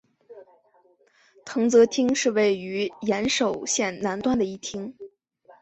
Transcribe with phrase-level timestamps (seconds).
[1.45, 4.95] 藤泽町是位于岩手县南端的一町。